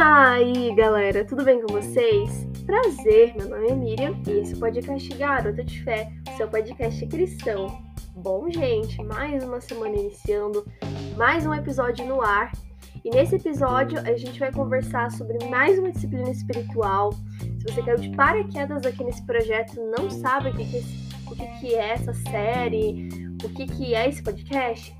aí, 0.00 0.74
galera, 0.74 1.24
tudo 1.24 1.44
bem 1.44 1.60
com 1.60 1.74
vocês? 1.74 2.46
Prazer, 2.64 3.34
meu 3.36 3.50
nome 3.50 3.68
é 3.68 3.74
Miriam 3.74 4.16
e 4.26 4.30
esse 4.40 4.56
podcast 4.56 5.06
Garota 5.10 5.62
de 5.62 5.82
Fé, 5.82 6.10
seu 6.36 6.48
podcast 6.48 7.06
cristão. 7.08 7.66
Bom, 8.16 8.50
gente, 8.50 9.02
mais 9.04 9.44
uma 9.44 9.60
semana 9.60 9.94
iniciando, 9.94 10.64
mais 11.16 11.44
um 11.44 11.52
episódio 11.52 12.06
no 12.06 12.22
ar. 12.22 12.52
E 13.04 13.10
nesse 13.10 13.36
episódio 13.36 13.98
a 13.98 14.16
gente 14.16 14.40
vai 14.40 14.50
conversar 14.50 15.10
sobre 15.10 15.44
mais 15.50 15.78
uma 15.78 15.92
disciplina 15.92 16.30
espiritual. 16.30 17.12
Se 17.58 17.64
você 17.70 17.82
caiu 17.82 17.98
de 17.98 18.16
paraquedas 18.16 18.86
aqui 18.86 19.04
nesse 19.04 19.24
projeto, 19.26 19.74
não 19.98 20.08
sabe 20.10 20.48
o 20.48 20.56
que, 20.56 20.64
que, 20.64 20.84
o 21.30 21.36
que, 21.36 21.46
que 21.60 21.74
é 21.74 21.90
essa 21.90 22.14
série, 22.14 23.08
o 23.44 23.48
que, 23.50 23.66
que 23.66 23.94
é 23.94 24.08
esse 24.08 24.22
podcast, 24.22 24.96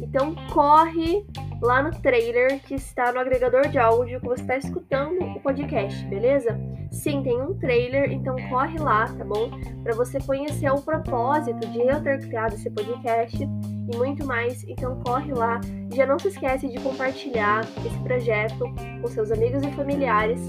então 0.00 0.34
corre 0.52 1.24
lá 1.64 1.82
no 1.82 1.90
trailer 1.90 2.60
que 2.60 2.74
está 2.74 3.10
no 3.10 3.18
agregador 3.18 3.68
de 3.68 3.78
áudio 3.78 4.20
que 4.20 4.26
você 4.26 4.42
está 4.42 4.56
escutando 4.56 5.18
o 5.22 5.40
podcast, 5.40 6.04
beleza? 6.06 6.58
Sim, 6.92 7.22
tem 7.22 7.40
um 7.40 7.54
trailer, 7.54 8.12
então 8.12 8.36
corre 8.50 8.78
lá, 8.78 9.06
tá 9.06 9.24
bom? 9.24 9.50
Para 9.82 9.94
você 9.94 10.20
conhecer 10.20 10.70
o 10.70 10.80
propósito 10.82 11.66
de 11.68 11.80
eu 11.80 12.02
ter 12.02 12.20
criado 12.28 12.54
esse 12.54 12.70
podcast 12.70 13.42
e 13.42 13.96
muito 13.96 14.26
mais. 14.26 14.62
Então 14.64 15.00
corre 15.00 15.32
lá. 15.32 15.60
Já 15.92 16.06
não 16.06 16.18
se 16.18 16.28
esquece 16.28 16.68
de 16.68 16.78
compartilhar 16.80 17.62
esse 17.84 17.98
projeto 18.00 18.64
com 19.00 19.08
seus 19.08 19.32
amigos 19.32 19.62
e 19.64 19.70
familiares, 19.72 20.40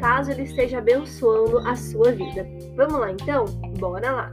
caso 0.00 0.30
ele 0.30 0.42
esteja 0.42 0.78
abençoando 0.78 1.58
a 1.58 1.74
sua 1.74 2.12
vida. 2.12 2.46
Vamos 2.76 3.00
lá 3.00 3.10
então? 3.10 3.44
Bora 3.78 4.10
lá. 4.12 4.30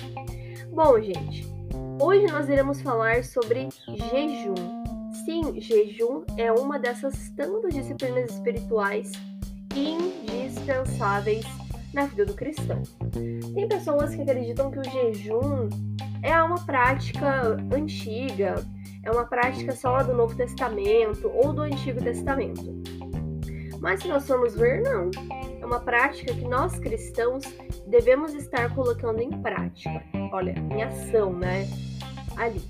Bom, 0.72 1.02
gente, 1.02 1.50
Hoje 2.02 2.28
nós 2.28 2.48
iremos 2.48 2.82
falar 2.82 3.26
sobre 3.26 3.68
jejum. 4.10 4.79
Sim, 5.26 5.60
jejum 5.60 6.24
é 6.38 6.52
uma 6.52 6.80
dessas 6.80 7.30
tantas 7.32 7.74
disciplinas 7.74 8.32
espirituais 8.32 9.12
indispensáveis 9.76 11.46
na 11.94 12.06
vida 12.06 12.26
do 12.26 12.34
cristão. 12.34 12.82
Tem 13.54 13.68
pessoas 13.68 14.16
que 14.16 14.22
acreditam 14.22 14.72
que 14.72 14.80
o 14.80 14.84
jejum 14.84 15.70
é 16.22 16.42
uma 16.42 16.64
prática 16.66 17.58
antiga, 17.74 18.56
é 19.04 19.12
uma 19.12 19.26
prática 19.26 19.74
só 19.76 20.04
do 20.04 20.14
Novo 20.14 20.36
Testamento 20.36 21.30
ou 21.34 21.54
do 21.54 21.62
Antigo 21.62 22.02
Testamento. 22.02 22.82
Mas 23.80 24.02
se 24.02 24.08
nós 24.08 24.28
formos 24.28 24.56
ver, 24.56 24.82
não. 24.82 25.10
É 25.62 25.66
uma 25.66 25.80
prática 25.80 26.34
que 26.34 26.48
nós 26.48 26.78
cristãos 26.80 27.44
devemos 27.88 28.34
estar 28.34 28.74
colocando 28.76 29.22
em 29.22 29.30
prática. 29.30 30.04
Olha, 30.34 30.54
em 30.72 30.84
ação, 30.84 31.34
né? 31.34 31.66
ali. 32.40 32.62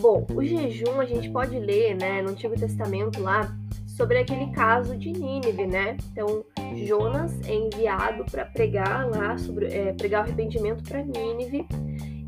Bom, 0.00 0.26
o 0.34 0.44
jejum 0.44 1.00
a 1.00 1.06
gente 1.06 1.30
pode 1.30 1.58
ler, 1.58 1.96
né, 1.96 2.20
no 2.20 2.30
Antigo 2.30 2.54
Testamento 2.54 3.20
lá, 3.22 3.56
sobre 3.86 4.18
aquele 4.18 4.50
caso 4.52 4.94
de 4.94 5.10
Nínive, 5.10 5.66
né? 5.66 5.96
Então, 6.12 6.44
Jonas 6.74 7.32
é 7.48 7.54
enviado 7.54 8.24
para 8.30 8.44
pregar 8.44 9.08
lá, 9.08 9.38
sobre, 9.38 9.66
é, 9.66 9.94
pregar 9.94 10.20
o 10.20 10.24
arrependimento 10.24 10.84
para 10.84 11.02
Nínive. 11.02 11.66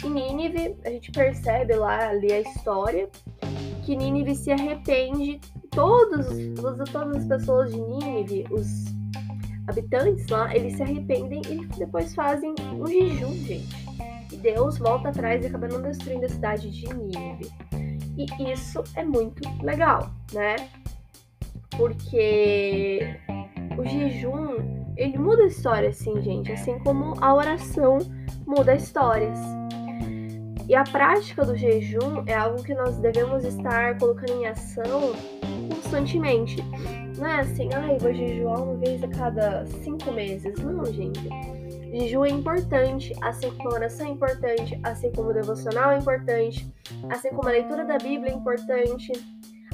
E 0.03 0.09
Nínive, 0.09 0.77
a 0.85 0.89
gente 0.89 1.13
percebe 1.13 1.75
lá, 1.75 2.09
ali 2.09 2.33
a 2.33 2.41
história, 2.41 3.11
que 3.85 3.95
Nínive 3.95 4.35
se 4.35 4.51
arrepende, 4.51 5.39
todos, 5.71 6.27
todas, 6.57 6.89
todas 6.91 7.17
as 7.17 7.27
pessoas 7.27 7.71
de 7.71 7.81
Nínive, 7.81 8.47
os 8.51 8.87
habitantes 9.67 10.27
lá, 10.29 10.55
eles 10.57 10.75
se 10.75 10.83
arrependem 10.83 11.43
e 11.51 11.67
depois 11.79 12.15
fazem 12.15 12.55
um 12.81 12.87
jejum, 12.87 13.35
gente. 13.45 13.88
Deus 14.39 14.79
volta 14.79 15.09
atrás 15.09 15.45
e 15.45 15.49
acaba 15.49 15.69
não 15.69 15.83
destruindo 15.83 16.27
a 16.27 16.29
cidade 16.29 16.71
de 16.71 16.93
Nínive. 16.95 17.51
E 18.17 18.53
isso 18.53 18.83
é 18.95 19.05
muito 19.05 19.43
legal, 19.63 20.11
né? 20.33 20.57
Porque 21.77 23.01
o 23.79 23.85
jejum, 23.85 24.93
ele 24.97 25.19
muda 25.19 25.45
a 25.45 25.47
história, 25.47 25.91
assim, 25.91 26.21
gente. 26.21 26.51
Assim 26.51 26.79
como 26.81 27.15
a 27.23 27.35
oração 27.35 27.99
muda 28.47 28.75
histórias. 28.75 29.39
E 30.69 30.75
a 30.75 30.85
prática 30.85 31.45
do 31.45 31.57
jejum 31.57 32.25
é 32.27 32.35
algo 32.35 32.63
que 32.63 32.75
nós 32.75 32.99
devemos 32.99 33.45
estar 33.45 33.97
colocando 33.99 34.33
em 34.33 34.47
ação 34.47 35.15
constantemente. 35.69 36.57
Não 37.17 37.27
é 37.27 37.41
assim, 37.41 37.69
ai, 37.75 37.97
vou 37.99 38.13
jejuar 38.13 38.63
uma 38.63 38.77
vez 38.77 39.03
a 39.03 39.09
cada 39.09 39.67
cinco 39.67 40.11
meses. 40.13 40.55
Não, 40.59 40.85
gente. 40.87 41.29
Jejum 41.93 42.25
é 42.25 42.31
importante, 42.31 43.15
assim 43.23 43.51
como 43.51 43.71
a 43.71 43.75
oração 43.75 44.07
é 44.07 44.11
importante, 44.11 44.79
assim 44.83 45.11
como 45.13 45.31
o 45.31 45.33
devocional 45.33 45.93
é 45.93 45.99
importante, 45.99 46.71
assim 47.09 47.31
como 47.31 47.49
a 47.49 47.53
leitura 47.53 47.85
da 47.85 47.97
Bíblia 47.97 48.31
é 48.31 48.35
importante, 48.35 49.13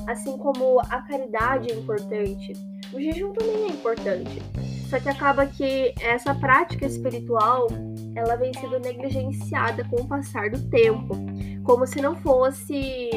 assim 0.06 0.36
como 0.38 0.80
a 0.80 1.02
caridade 1.02 1.72
é 1.72 1.74
importante. 1.74 2.52
O 2.92 3.00
jejum 3.00 3.32
também 3.32 3.64
é 3.64 3.68
importante. 3.68 4.42
Só 4.88 5.00
que 5.00 5.08
acaba 5.08 5.44
que 5.46 5.92
essa 6.00 6.34
prática 6.34 6.86
espiritual, 6.86 7.66
ela 8.14 8.36
vem 8.36 8.52
sendo 8.54 8.78
negligenciada 8.78 9.84
com 9.84 10.02
o 10.02 10.06
passar 10.06 10.50
do 10.50 10.60
tempo, 10.70 11.16
como 11.64 11.84
se 11.84 12.00
não 12.00 12.14
fosse 12.14 13.10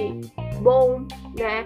bom, 0.61 1.05
né? 1.37 1.63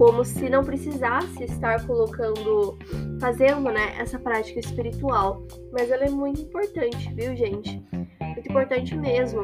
Como 0.00 0.24
se 0.24 0.48
não 0.48 0.64
precisasse 0.64 1.44
estar 1.44 1.86
colocando, 1.86 2.78
fazendo, 3.20 3.70
né, 3.70 3.94
essa 3.98 4.18
prática 4.18 4.58
espiritual. 4.58 5.46
Mas 5.70 5.90
ela 5.90 6.06
é 6.06 6.08
muito 6.08 6.40
importante, 6.40 7.12
viu, 7.12 7.36
gente? 7.36 7.84
Muito 8.18 8.48
importante 8.48 8.96
mesmo. 8.96 9.42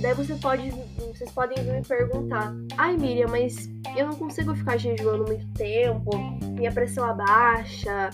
Daí 0.00 0.14
você 0.14 0.36
pode, 0.36 0.70
vocês 1.08 1.28
podem 1.32 1.60
vir 1.60 1.72
me 1.72 1.82
perguntar: 1.82 2.54
"Ai, 2.78 2.96
Miriam, 2.96 3.26
mas 3.28 3.68
eu 3.96 4.06
não 4.06 4.14
consigo 4.14 4.54
ficar 4.54 4.76
jejuando 4.76 5.24
muito 5.24 5.44
tempo, 5.54 6.08
minha 6.56 6.70
pressão 6.70 7.04
abaixa, 7.04 8.10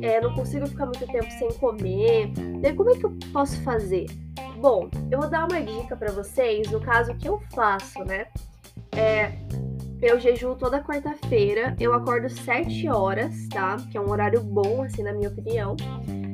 é, 0.00 0.22
não 0.22 0.34
consigo 0.34 0.66
ficar 0.66 0.86
muito 0.86 1.06
tempo 1.06 1.30
sem 1.32 1.52
comer. 1.58 2.32
Daí 2.62 2.72
como 2.72 2.88
é 2.88 2.96
que 2.96 3.04
eu 3.04 3.14
posso 3.34 3.60
fazer?" 3.60 4.06
Bom, 4.62 4.88
eu 5.10 5.20
vou 5.20 5.28
dar 5.28 5.46
uma 5.46 5.60
dica 5.60 5.94
para 5.94 6.10
vocês 6.10 6.70
no 6.70 6.80
caso 6.80 7.14
que 7.16 7.28
eu 7.28 7.38
faço, 7.54 8.02
né? 8.02 8.28
É, 8.96 9.32
eu 10.04 10.20
jejuo 10.20 10.54
toda 10.54 10.82
quarta-feira. 10.82 11.74
Eu 11.80 11.94
acordo 11.94 12.28
7 12.28 12.88
horas, 12.88 13.48
tá? 13.48 13.76
Que 13.90 13.96
é 13.96 14.00
um 14.00 14.10
horário 14.10 14.40
bom, 14.42 14.82
assim, 14.82 15.02
na 15.02 15.12
minha 15.12 15.30
opinião. 15.30 15.76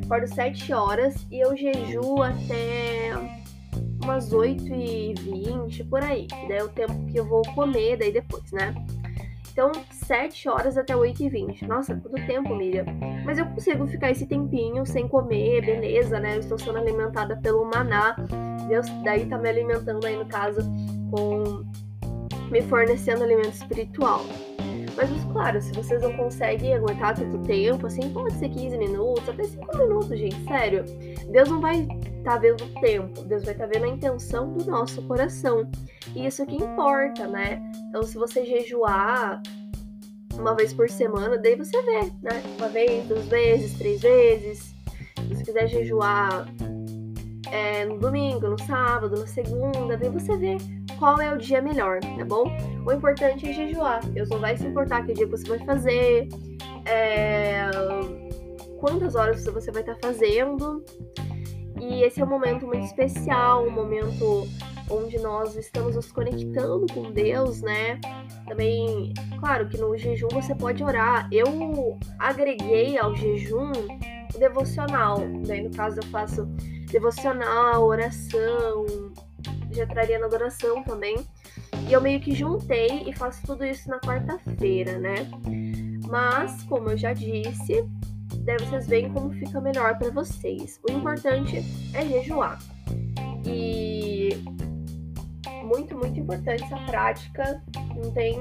Acordo 0.05 0.27
7 0.27 0.73
horas 0.73 1.27
e 1.31 1.39
eu 1.39 1.57
jejuo 1.57 2.21
até 2.21 3.13
umas 4.03 4.33
8 4.33 4.65
e 4.75 5.15
20 5.15 5.85
por 5.85 6.03
aí. 6.03 6.27
Daí 6.49 6.59
é 6.59 6.65
o 6.65 6.69
tempo 6.69 7.07
que 7.07 7.19
eu 7.19 7.25
vou 7.25 7.43
comer 7.55 7.97
daí 7.97 8.13
depois, 8.13 8.51
né? 8.51 8.75
Então, 9.53 9.71
7 9.93 10.49
horas 10.49 10.77
até 10.77 10.97
8 10.97 11.23
e 11.23 11.29
20. 11.29 11.67
Nossa, 11.67 11.95
quanto 11.95 12.27
tempo, 12.27 12.55
Miriam. 12.55 12.87
Mas 13.25 13.39
eu 13.39 13.47
consigo 13.47 13.87
ficar 13.87 14.11
esse 14.11 14.27
tempinho 14.27 14.85
sem 14.85 15.07
comer, 15.07 15.65
beleza, 15.65 16.19
né? 16.19 16.37
Eu 16.37 16.41
estou 16.41 16.59
sendo 16.59 16.79
alimentada 16.79 17.37
pelo 17.37 17.65
maná. 17.65 18.17
Deus 18.67 18.87
daí 19.05 19.27
tá 19.27 19.39
me 19.39 19.49
alimentando 19.49 20.05
aí, 20.07 20.17
no 20.17 20.27
caso, 20.27 20.61
com 21.11 21.65
me 22.51 22.63
fornecendo 22.63 23.25
alimento 23.25 23.55
espiritual. 23.55 24.25
Mas, 24.97 25.25
claro, 25.33 25.63
se 25.63 25.73
vocês 25.73 26.03
não 26.03 26.13
conseguem 26.15 26.75
aguentar 26.75 27.15
tanto 27.15 27.39
tempo, 27.39 27.87
assim, 27.87 28.13
pode 28.13 28.35
ser 28.35 28.49
15 28.49 28.77
minutos, 28.77 29.29
até 29.29 29.45
5 29.45 29.79
minutos, 29.79 30.19
gente, 30.19 30.45
sério. 30.45 30.85
Deus 31.31 31.49
não 31.49 31.61
vai 31.61 31.83
estar 31.83 32.33
tá 32.33 32.39
vendo 32.39 32.65
o 32.65 32.81
tempo, 32.81 33.23
Deus 33.23 33.45
vai 33.45 33.55
estar 33.55 33.67
tá 33.67 33.73
vendo 33.73 33.85
a 33.85 33.89
intenção 33.89 34.53
do 34.53 34.65
nosso 34.71 35.01
coração. 35.03 35.71
E 36.15 36.27
isso 36.27 36.45
que 36.45 36.57
importa, 36.57 37.27
né? 37.27 37.63
Então, 37.89 38.03
se 38.03 38.19
você 38.19 38.45
jejuar 38.45 39.41
uma 40.35 40.55
vez 40.55 40.73
por 40.73 40.91
semana, 40.91 41.39
daí 41.39 41.57
você 41.57 41.81
vê, 41.83 42.01
né? 42.23 42.43
Uma 42.59 42.69
vez, 42.69 43.07
duas 43.07 43.27
vezes, 43.27 43.79
três 43.79 44.01
vezes. 44.01 44.75
Se 45.17 45.35
você 45.35 45.45
quiser 45.45 45.69
jejuar 45.69 46.47
é, 47.51 47.85
no 47.85 47.99
domingo, 47.99 48.49
no 48.49 48.59
sábado, 48.59 49.19
na 49.19 49.27
segunda, 49.27 49.97
daí 49.97 50.09
você 50.09 50.37
vê 50.37 50.57
qual 51.01 51.19
é 51.19 51.33
o 51.33 51.39
dia 51.39 51.63
melhor, 51.63 51.99
tá 51.99 52.25
bom? 52.27 52.45
O 52.87 52.93
importante 52.93 53.49
é 53.49 53.53
jejuar. 53.55 54.07
Deus 54.07 54.29
não 54.29 54.39
vai 54.39 54.55
se 54.57 54.67
importar 54.67 55.05
que 55.07 55.15
dia 55.15 55.27
você 55.27 55.49
vai 55.49 55.59
fazer, 55.61 56.29
é, 56.85 57.71
quantas 58.79 59.15
horas 59.15 59.43
você 59.47 59.73
vai 59.73 59.81
estar 59.81 59.97
fazendo. 59.97 60.85
E 61.81 62.03
esse 62.03 62.21
é 62.21 62.25
um 62.25 62.29
momento 62.29 62.67
muito 62.67 62.85
especial, 62.85 63.67
um 63.67 63.71
momento 63.71 64.47
onde 64.91 65.19
nós 65.19 65.57
estamos 65.57 65.97
nos 65.97 66.13
conectando 66.13 66.85
com 66.93 67.11
Deus, 67.11 67.63
né? 67.63 67.99
Também, 68.47 69.15
claro 69.39 69.69
que 69.69 69.79
no 69.79 69.97
jejum 69.97 70.29
você 70.31 70.55
pode 70.55 70.85
orar. 70.85 71.27
Eu 71.33 71.99
agreguei 72.19 72.99
ao 72.99 73.17
jejum 73.17 73.73
o 74.35 74.39
devocional. 74.39 75.19
Daí, 75.47 75.63
no 75.63 75.71
caso, 75.71 76.01
eu 76.01 76.07
faço 76.09 76.45
devocional, 76.91 77.85
oração, 77.85 79.10
já 79.73 79.87
traria 79.87 80.19
na 80.19 80.27
adoração 80.27 80.83
também. 80.83 81.17
E 81.89 81.93
eu 81.93 82.01
meio 82.01 82.21
que 82.21 82.35
juntei 82.35 83.05
e 83.07 83.13
faço 83.13 83.43
tudo 83.47 83.65
isso 83.65 83.89
na 83.89 83.99
quarta-feira, 84.01 84.99
né? 84.99 85.29
Mas, 86.09 86.63
como 86.65 86.91
eu 86.91 86.99
já 86.99 87.13
disse, 87.13 87.85
daí 88.45 88.59
vocês 88.59 88.87
veem 88.87 89.13
como 89.13 89.31
fica 89.33 89.61
melhor 89.61 89.99
para 89.99 90.11
vocês. 90.11 90.81
O 90.89 90.93
importante 90.93 91.65
é 91.95 92.07
jejuar. 92.07 92.59
E 93.45 94.31
muito, 95.65 95.97
muito 95.97 96.19
importante 96.19 96.65
essa 96.65 96.77
prática. 96.87 97.63
Não 97.97 98.11
tem. 98.13 98.39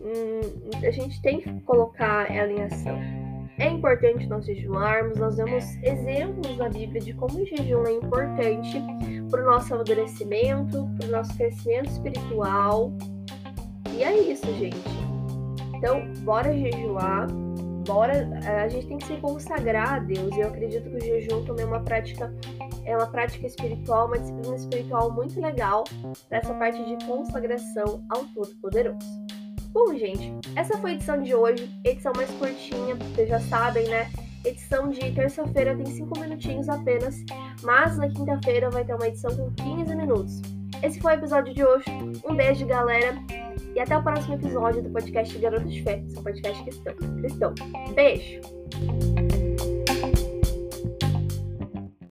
Hum, 0.00 0.40
a 0.82 0.90
gente 0.90 1.20
tem 1.20 1.40
que 1.40 1.60
colocar 1.60 2.30
ela 2.34 2.50
em 2.50 2.62
ação. 2.62 3.19
É 3.60 3.68
importante 3.68 4.26
nós 4.26 4.46
jejuarmos, 4.46 5.18
nós 5.18 5.36
vemos 5.36 5.64
exemplos 5.82 6.56
na 6.56 6.68
Bíblia 6.68 7.00
de 7.00 7.12
como 7.12 7.38
o 7.38 7.44
jejum 7.44 7.84
é 7.86 7.92
importante 7.92 8.82
para 9.30 9.42
o 9.42 9.44
nosso 9.44 9.74
amadurecimento, 9.74 10.88
para 10.96 11.06
o 11.06 11.10
nosso 11.10 11.36
crescimento 11.36 11.90
espiritual. 11.90 12.92
E 13.94 14.02
é 14.02 14.18
isso, 14.18 14.46
gente. 14.54 14.78
Então, 15.76 16.10
bora 16.24 16.56
jejuar, 16.56 17.26
bora. 17.86 18.30
A 18.62 18.68
gente 18.68 18.86
tem 18.86 18.98
que 18.98 19.06
se 19.06 19.16
consagrar 19.18 19.94
a 19.94 19.98
Deus. 19.98 20.34
Eu 20.36 20.48
acredito 20.48 20.88
que 20.90 20.96
o 20.96 21.00
jejum 21.00 21.44
também 21.44 21.66
é 21.66 21.68
uma 21.68 21.80
prática, 21.80 22.34
é 22.86 22.96
uma 22.96 23.08
prática 23.08 23.46
espiritual, 23.46 24.06
uma 24.06 24.18
disciplina 24.18 24.56
espiritual 24.56 25.12
muito 25.12 25.38
legal 25.38 25.84
para 26.28 26.38
essa 26.38 26.54
parte 26.54 26.82
de 26.82 27.04
consagração 27.04 28.02
ao 28.08 28.24
Todo-Poderoso. 28.34 29.39
Bom, 29.72 29.96
gente, 29.96 30.32
essa 30.56 30.76
foi 30.78 30.90
a 30.90 30.94
edição 30.94 31.22
de 31.22 31.34
hoje, 31.34 31.70
edição 31.84 32.12
mais 32.16 32.30
curtinha, 32.32 32.96
vocês 32.96 33.28
já 33.28 33.40
sabem, 33.40 33.86
né? 33.88 34.10
Edição 34.44 34.88
de 34.88 35.12
terça-feira 35.12 35.76
tem 35.76 35.86
5 35.86 36.18
minutinhos 36.18 36.68
apenas, 36.68 37.14
mas 37.62 37.96
na 37.96 38.08
quinta-feira 38.08 38.68
vai 38.70 38.84
ter 38.84 38.94
uma 38.94 39.06
edição 39.06 39.30
com 39.36 39.52
15 39.52 39.94
minutos. 39.94 40.40
Esse 40.82 40.98
foi 41.00 41.12
o 41.12 41.16
episódio 41.16 41.54
de 41.54 41.64
hoje. 41.64 41.84
Um 42.28 42.34
beijo, 42.34 42.66
galera, 42.66 43.14
e 43.74 43.78
até 43.78 43.96
o 43.96 44.02
próximo 44.02 44.34
episódio 44.34 44.82
do 44.82 44.90
podcast 44.90 45.38
Garoto 45.38 45.68
de 45.68 45.82
Fé, 45.82 46.02
seu 46.08 46.22
podcast 46.22 46.62
cristão. 46.64 46.94
cristão. 47.20 47.54
Beijo! 47.94 49.09